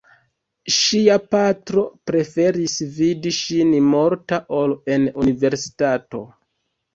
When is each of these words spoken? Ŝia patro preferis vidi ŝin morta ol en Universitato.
Ŝia 0.75 1.17
patro 1.33 1.83
preferis 2.11 2.77
vidi 2.95 3.35
ŝin 3.41 3.77
morta 3.91 4.41
ol 4.61 4.75
en 4.97 5.07
Universitato. 5.27 6.25